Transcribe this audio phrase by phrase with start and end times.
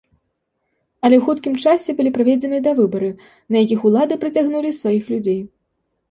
[1.07, 3.09] Але ў хуткім часе былі праведзены давыбары,
[3.55, 5.37] на якіх улады прыцягнулі сваіх людзей.